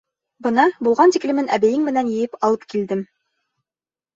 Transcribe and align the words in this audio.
Бына 0.45 0.63
булған 0.87 1.13
тиклемен 1.17 1.51
әбейең 1.57 1.85
менән 1.91 2.09
йыйып 2.15 2.41
алып 2.49 2.67
килдем. 2.75 3.05